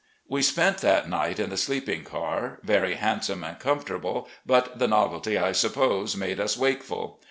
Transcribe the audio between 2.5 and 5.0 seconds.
very handsome and comfortable, but the